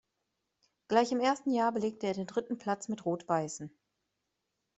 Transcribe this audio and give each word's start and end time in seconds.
Gleich 0.87 1.11
im 1.11 1.19
ersten 1.19 1.51
Jahr 1.51 1.71
belegte 1.71 2.07
er 2.07 2.15
den 2.15 2.25
dritten 2.25 2.57
Platz 2.57 2.87
mit 2.87 3.05
Rot-Weißen. 3.05 3.69